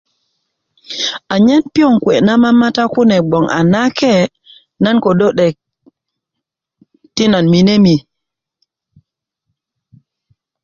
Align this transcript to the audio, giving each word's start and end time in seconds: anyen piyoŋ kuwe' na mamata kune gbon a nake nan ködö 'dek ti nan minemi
anyen 1.33 1.63
piyoŋ 1.73 1.93
kuwe' 2.03 2.23
na 2.25 2.33
mamata 2.43 2.83
kune 2.93 3.17
gbon 3.27 3.45
a 3.57 3.59
nake 3.73 4.13
nan 4.83 4.97
ködö 5.03 5.27
'dek 5.37 5.55
ti 7.15 7.23
nan 7.31 7.45
minemi 7.53 7.95